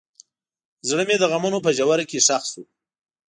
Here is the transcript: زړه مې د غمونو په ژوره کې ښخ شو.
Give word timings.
زړه 0.89 1.03
مې 1.07 1.15
د 1.19 1.23
غمونو 1.31 1.59
په 1.65 1.69
ژوره 1.77 2.05
کې 2.09 2.19
ښخ 2.27 2.43
شو. 2.51 2.63